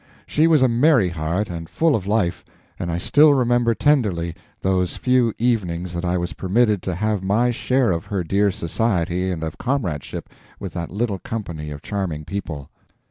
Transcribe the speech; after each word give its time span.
She 0.25 0.47
was 0.47 0.63
a 0.63 0.67
merry 0.67 1.09
heart, 1.09 1.47
and 1.47 1.69
full 1.69 1.95
of 1.95 2.07
life, 2.07 2.43
and 2.79 2.91
I 2.91 2.97
still 2.97 3.35
remember 3.35 3.75
tenderly 3.75 4.33
those 4.61 4.95
few 4.97 5.31
evenings 5.37 5.93
that 5.93 6.03
I 6.03 6.17
was 6.17 6.33
permitted 6.33 6.81
to 6.81 6.95
have 6.95 7.21
my 7.23 7.51
share 7.51 7.91
of 7.91 8.05
her 8.05 8.23
dear 8.23 8.49
society 8.49 9.29
and 9.29 9.43
of 9.43 9.59
comradeship 9.59 10.27
with 10.59 10.73
that 10.73 10.89
little 10.89 11.19
company 11.19 11.69
of 11.69 11.83
charming 11.83 12.25
people. 12.25 12.71